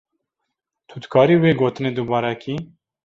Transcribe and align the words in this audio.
Tu 0.87 0.95
dikarî 1.03 1.35
wê 1.41 1.51
gotinê 1.61 1.91
dubare 1.97 2.33
kî. 2.43 2.55